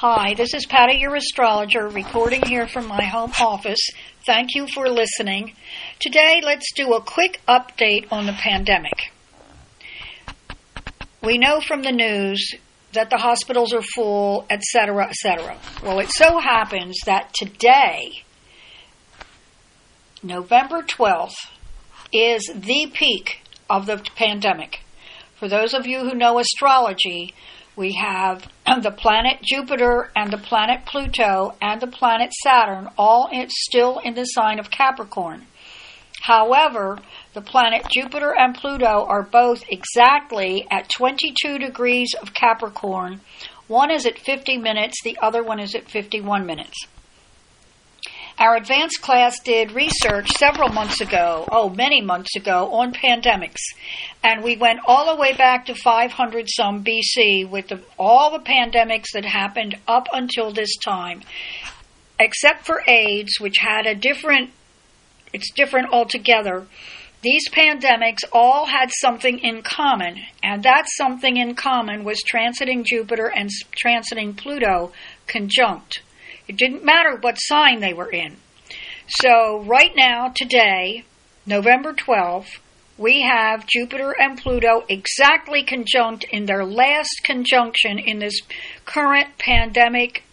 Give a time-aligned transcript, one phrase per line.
[0.00, 3.80] Hi, this is Patty, your astrologer, recording here from my home office.
[4.26, 5.54] Thank you for listening.
[6.00, 9.10] Today, let's do a quick update on the pandemic.
[11.22, 12.56] We know from the news
[12.92, 15.56] that the hospitals are full, etc., etc.
[15.82, 18.22] Well, it so happens that today,
[20.22, 21.48] November 12th,
[22.12, 23.40] is the peak
[23.70, 24.80] of the pandemic.
[25.36, 27.32] For those of you who know astrology,
[27.76, 28.48] we have
[28.82, 34.14] the planet Jupiter and the planet Pluto and the planet Saturn all in, still in
[34.14, 35.46] the sign of Capricorn.
[36.22, 36.98] However,
[37.34, 43.20] the planet Jupiter and Pluto are both exactly at 22 degrees of Capricorn.
[43.68, 46.86] One is at 50 minutes, the other one is at 51 minutes.
[48.38, 53.62] Our advanced class did research several months ago, oh, many months ago, on pandemics.
[54.22, 58.44] And we went all the way back to 500 some BC with the, all the
[58.44, 61.22] pandemics that happened up until this time,
[62.20, 64.50] except for AIDS, which had a different,
[65.32, 66.66] it's different altogether.
[67.22, 73.32] These pandemics all had something in common, and that something in common was transiting Jupiter
[73.34, 73.48] and
[73.82, 74.92] transiting Pluto
[75.26, 76.02] conjunct.
[76.48, 78.36] It didn't matter what sign they were in.
[79.08, 81.04] So, right now, today,
[81.46, 82.58] November 12th,
[82.98, 88.40] we have Jupiter and Pluto exactly conjunct in their last conjunction in this
[88.84, 90.24] current pandemic,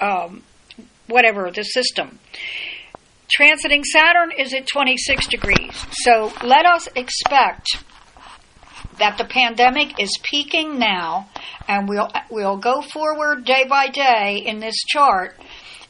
[0.00, 0.42] um,
[1.08, 2.18] whatever, the system.
[3.38, 5.86] Transiting Saturn is at 26 degrees.
[6.02, 7.66] So let us expect
[8.98, 11.29] that the pandemic is peaking now,
[11.68, 15.36] and we'll we'll go forward day by day in this chart.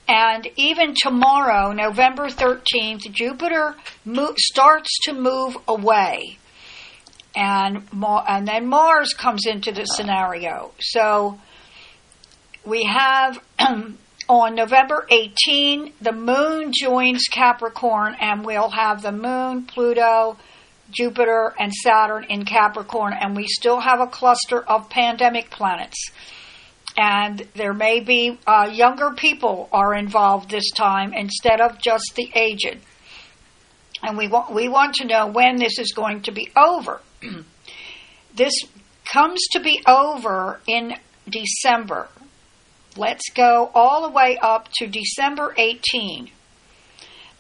[0.09, 6.39] And even tomorrow, November 13th, Jupiter mo- starts to move away.
[7.37, 10.73] And, and then Mars comes into the scenario.
[10.81, 11.39] So
[12.65, 13.41] we have
[14.29, 20.37] on November 18, the moon joins Capricorn, and we'll have the moon, Pluto,
[20.91, 26.11] Jupiter, and Saturn in Capricorn, and we still have a cluster of pandemic planets.
[26.97, 32.31] And there may be uh, younger people are involved this time instead of just the
[32.35, 32.79] aged.
[34.03, 37.01] And we want, we want to know when this is going to be over.
[38.35, 38.55] this
[39.13, 40.95] comes to be over in
[41.29, 42.09] December.
[42.97, 46.31] Let's go all the way up to December 18.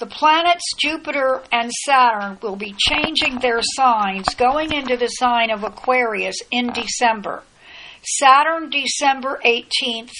[0.00, 5.62] The planets Jupiter and Saturn will be changing their signs, going into the sign of
[5.62, 7.43] Aquarius in December.
[8.03, 10.15] Saturn, December 18th,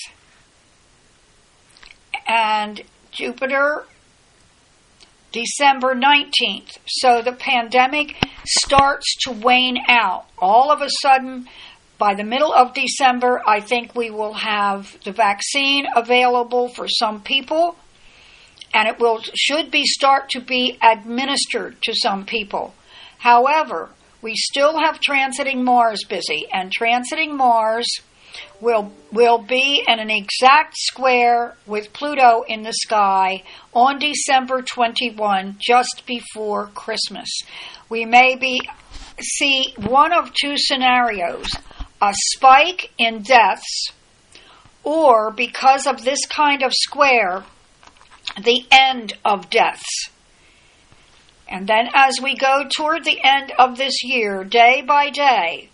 [2.29, 3.87] and Jupiter,
[5.33, 6.77] December 19th.
[6.87, 10.27] So the pandemic starts to wane out.
[10.37, 11.49] All of a sudden,
[11.97, 17.23] by the middle of December, I think we will have the vaccine available for some
[17.23, 17.77] people
[18.73, 22.75] and it will should be start to be administered to some people.
[23.19, 23.91] However,
[24.23, 27.87] we still have transiting Mars busy, and transiting Mars
[28.61, 33.43] will will be in an exact square with Pluto in the sky
[33.73, 37.29] on December 21, just before Christmas.
[37.89, 38.61] We may be
[39.21, 41.49] see one of two scenarios:
[42.01, 43.89] a spike in deaths,
[44.85, 47.45] or because of this kind of square,
[48.45, 50.11] the end of deaths.
[51.49, 55.69] And then as we go toward the end of this year, day by day,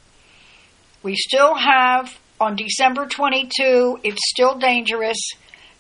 [1.03, 5.19] we still have on December 22, it's still dangerous.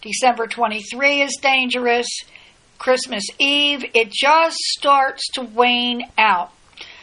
[0.02, 2.06] December 23 is dangerous.
[2.78, 6.52] Christmas Eve, it just starts to wane out.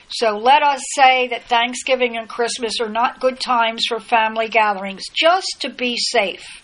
[0.10, 5.04] So let us say that Thanksgiving and Christmas are not good times for family gatherings,
[5.14, 6.63] just to be safe.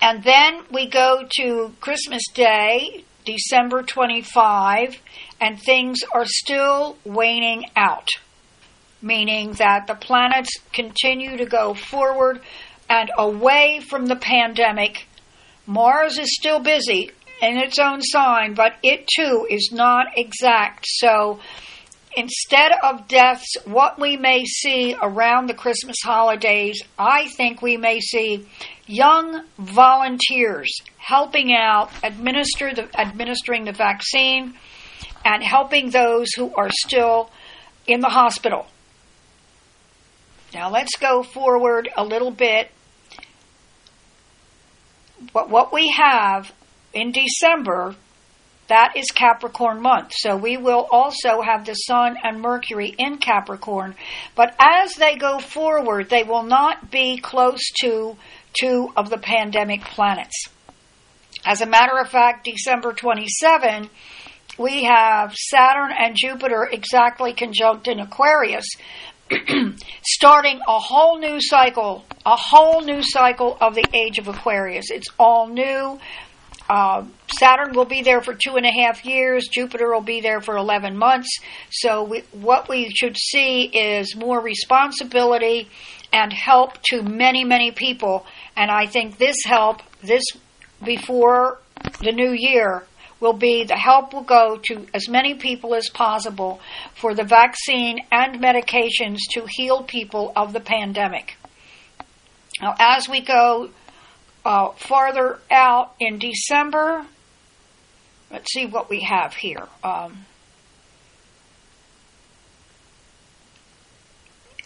[0.00, 5.00] And then we go to Christmas Day, December 25,
[5.40, 8.08] and things are still waning out,
[9.00, 12.40] meaning that the planets continue to go forward
[12.88, 15.06] and away from the pandemic.
[15.66, 17.10] Mars is still busy
[17.42, 20.84] in its own sign, but it too is not exact.
[20.86, 21.40] So
[22.16, 28.00] instead of deaths, what we may see around the Christmas holidays, I think we may
[28.00, 28.48] see
[28.86, 34.54] young volunteers helping out, administer the, administering the vaccine,
[35.24, 37.30] and helping those who are still
[37.86, 38.66] in the hospital.
[40.54, 42.70] Now let's go forward a little bit.
[45.32, 46.52] What, what we have
[46.94, 47.94] in December,
[48.68, 50.12] that is Capricorn month.
[50.16, 53.94] So we will also have the Sun and Mercury in Capricorn.
[54.34, 58.16] But as they go forward, they will not be close to
[58.60, 60.46] two of the pandemic planets.
[61.44, 63.88] As a matter of fact, December 27,
[64.58, 68.66] we have Saturn and Jupiter exactly conjunct in Aquarius,
[70.02, 74.90] starting a whole new cycle, a whole new cycle of the age of Aquarius.
[74.90, 76.00] It's all new.
[76.68, 77.04] Uh,
[77.38, 79.48] Saturn will be there for two and a half years.
[79.48, 81.28] Jupiter will be there for 11 months.
[81.70, 85.68] So, we, what we should see is more responsibility
[86.12, 88.26] and help to many, many people.
[88.56, 90.24] And I think this help, this
[90.84, 91.58] before
[92.00, 92.84] the new year,
[93.20, 96.60] will be the help will go to as many people as possible
[96.94, 101.36] for the vaccine and medications to heal people of the pandemic.
[102.60, 103.70] Now, as we go
[104.46, 107.04] uh, farther out in December,
[108.30, 109.66] let's see what we have here.
[109.82, 110.24] Um,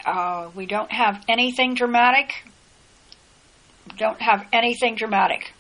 [0.05, 2.45] uh, we don't have anything dramatic.
[3.97, 5.51] Don't have anything dramatic.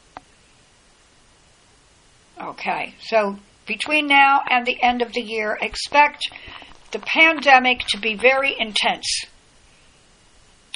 [2.39, 6.31] Okay, so between now and the end of the year, expect
[6.93, 9.25] the pandemic to be very intense.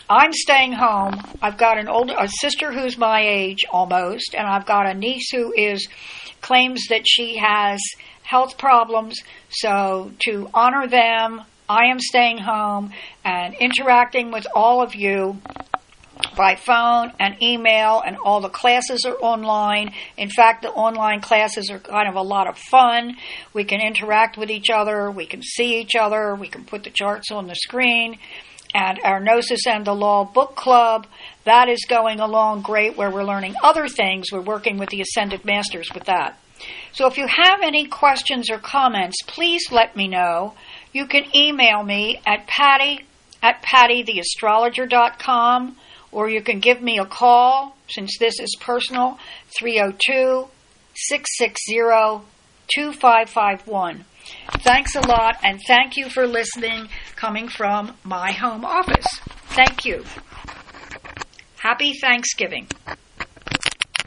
[0.09, 1.15] I'm staying home.
[1.41, 5.31] I've got an older a sister who's my age almost, and I've got a niece
[5.31, 5.89] who is
[6.43, 7.81] claims that she has
[8.23, 9.19] health problems.
[9.49, 12.93] So to honor them, I am staying home
[13.25, 15.39] and interacting with all of you
[16.37, 19.95] by phone and email, and all the classes are online.
[20.19, 23.17] In fact, the online classes are kind of a lot of fun.
[23.55, 26.91] We can interact with each other, we can see each other, we can put the
[26.91, 28.19] charts on the screen
[28.75, 31.07] and our Gnosis and the Law book club.
[31.45, 34.33] That is going along great where we're learning other things.
[34.33, 36.37] We're working with the Ascended Masters with that.
[36.93, 40.55] So if you have any questions or comments, please let me know.
[40.93, 43.07] You can email me at patty
[43.43, 45.77] at pattytheastrologer.com
[46.13, 49.19] or you can give me a call since this is personal
[49.59, 50.49] 302
[50.95, 52.25] 660
[52.75, 54.05] 2551.
[54.61, 59.07] Thanks a lot, and thank you for listening coming from my home office.
[59.49, 60.05] Thank you.
[61.59, 62.69] Happy Thanksgiving.